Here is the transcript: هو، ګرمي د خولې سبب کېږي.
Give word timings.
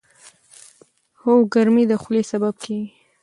هو، 1.21 1.33
ګرمي 1.53 1.83
د 1.87 1.93
خولې 2.01 2.23
سبب 2.31 2.53
کېږي. 2.63 2.91